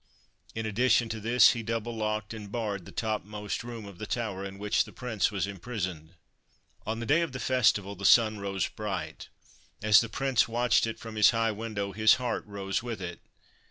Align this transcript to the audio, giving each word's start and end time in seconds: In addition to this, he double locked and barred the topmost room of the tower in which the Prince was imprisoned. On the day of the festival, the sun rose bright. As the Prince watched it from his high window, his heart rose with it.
In 0.55 0.65
addition 0.65 1.09
to 1.09 1.19
this, 1.19 1.51
he 1.51 1.61
double 1.61 1.95
locked 1.95 2.33
and 2.33 2.51
barred 2.51 2.85
the 2.85 2.91
topmost 2.91 3.63
room 3.63 3.85
of 3.85 3.99
the 3.99 4.07
tower 4.07 4.43
in 4.43 4.57
which 4.57 4.83
the 4.83 4.91
Prince 4.91 5.29
was 5.31 5.45
imprisoned. 5.45 6.15
On 6.87 6.99
the 6.99 7.05
day 7.05 7.21
of 7.21 7.33
the 7.33 7.39
festival, 7.39 7.93
the 7.95 8.03
sun 8.03 8.39
rose 8.39 8.67
bright. 8.67 9.29
As 9.83 10.01
the 10.01 10.09
Prince 10.09 10.47
watched 10.47 10.87
it 10.87 10.97
from 10.97 11.13
his 11.17 11.29
high 11.29 11.51
window, 11.51 11.91
his 11.91 12.15
heart 12.15 12.43
rose 12.47 12.81
with 12.81 12.99
it. 12.99 13.19